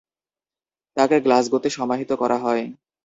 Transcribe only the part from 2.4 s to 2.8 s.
হয়।